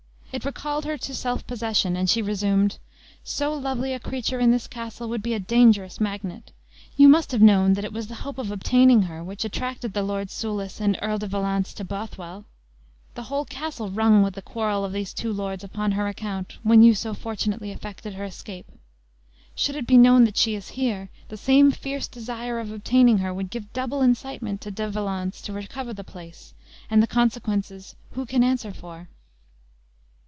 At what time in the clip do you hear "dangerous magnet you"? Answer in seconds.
5.39-7.09